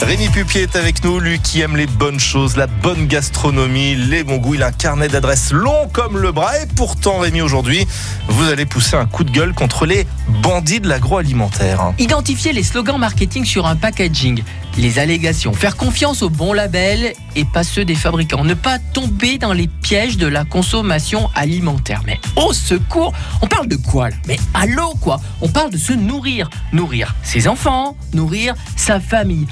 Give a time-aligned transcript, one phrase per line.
[0.00, 4.22] Rémi Pupier est avec nous, lui qui aime les bonnes choses, la bonne gastronomie, les
[4.22, 4.54] bons goûts.
[4.54, 6.56] Il a un carnet d'adresses long comme le bras.
[6.60, 7.86] Et pourtant, Rémi, aujourd'hui,
[8.28, 10.06] vous allez pousser un coup de gueule contre les
[10.42, 11.92] bandits de l'agroalimentaire.
[11.98, 14.42] Identifier les slogans marketing sur un packaging,
[14.78, 19.38] les allégations, faire confiance aux bons labels et pas ceux des fabricants, ne pas tomber
[19.38, 22.02] dans les pièges de la consommation alimentaire.
[22.06, 23.12] Mais au secours,
[23.42, 24.16] on parle de quoi là?
[24.28, 25.20] Mais allô quoi?
[25.40, 29.46] On parle de se nourrir, nourrir ses enfants, nourrir sa famille.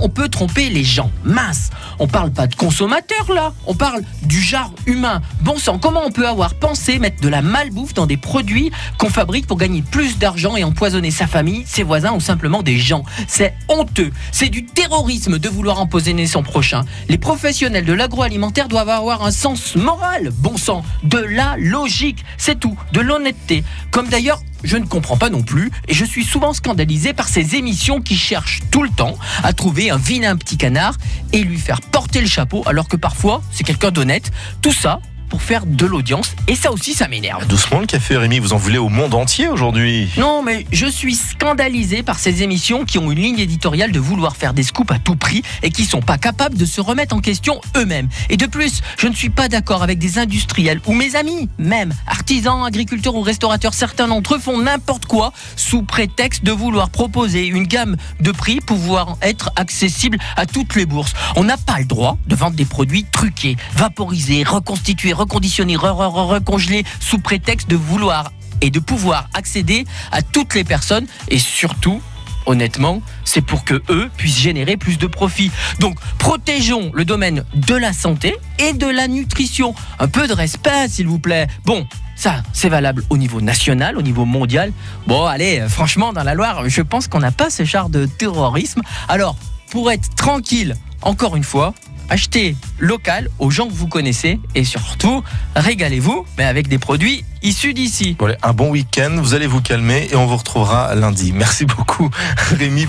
[0.00, 1.10] On peut tromper les gens?
[1.24, 5.22] Mince, on parle pas de consommateurs là, on parle du genre humain.
[5.42, 9.08] Bon sang, comment on peut avoir pensé mettre de la malbouffe dans des produits qu'on
[9.08, 13.04] fabrique pour gagner plus d'argent et empoisonner sa famille, ses voisins ou simplement des gens?
[13.28, 14.12] C'est honteux.
[14.32, 16.84] C'est du terrorisme de vouloir empoisonner son prochain.
[17.08, 22.60] Les professionnels de l'agroalimentaire doivent avoir un sens moral, bon sang, de la logique, c'est
[22.60, 23.64] tout, de l'honnêteté.
[23.90, 27.56] Comme d'ailleurs je ne comprends pas non plus et je suis souvent scandalisé par ces
[27.56, 30.96] émissions qui cherchent tout le temps à trouver un vilain petit canard
[31.32, 34.30] et lui faire porter le chapeau alors que parfois c'est quelqu'un d'honnête.
[34.62, 37.46] Tout ça pour faire de l'audience et ça aussi ça m'énerve.
[37.46, 40.10] Doucement le café Rémi, vous en voulez au monde entier aujourd'hui?
[40.16, 44.36] Non mais je suis scandalisé par ces émissions qui ont une ligne éditoriale de vouloir
[44.36, 47.20] faire des scoops à tout prix et qui sont pas capables de se remettre en
[47.20, 48.08] question eux-mêmes.
[48.30, 51.92] Et de plus, je ne suis pas d'accord avec des industriels ou mes amis, même
[52.06, 57.46] artisans, agriculteurs ou restaurateurs, certains d'entre eux font n'importe quoi sous prétexte de vouloir proposer
[57.46, 61.12] une gamme de prix pouvant être accessible à toutes les bourses.
[61.36, 67.18] On n'a pas le droit de vendre des produits truqués, vaporisés, reconstitués, reconditionnés, recongelés sous
[67.18, 72.00] prétexte de vouloir et de pouvoir accéder à toutes les personnes et surtout
[72.46, 75.50] honnêtement, c'est pour que eux puissent générer plus de profits.
[75.80, 79.74] Donc, protégeons le domaine de la santé et de la nutrition.
[79.98, 81.48] Un peu de respect, s'il vous plaît.
[81.64, 84.72] Bon, ça, c'est valable au niveau national, au niveau mondial.
[85.08, 88.06] Bon, allez, euh, franchement, dans la Loire, je pense qu'on n'a pas ce char de
[88.06, 88.80] terrorisme.
[89.08, 89.34] Alors,
[89.72, 91.74] pour être tranquille, encore une fois,
[92.08, 95.22] achetez local aux gens que vous connaissez et surtout
[95.54, 98.16] régalez-vous mais avec des produits issus d'ici.
[98.42, 101.32] un bon week-end, vous allez vous calmer et on vous retrouvera lundi.
[101.32, 102.10] Merci beaucoup
[102.58, 102.86] Rémi.